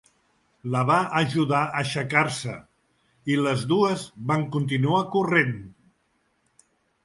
[0.75, 2.57] La va ajudar a aixecar-se
[3.35, 5.57] i les dues van continuar corrent.